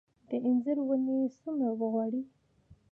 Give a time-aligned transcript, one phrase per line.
[0.29, 2.21] د انځر ونې څومره اوبه غواړي؟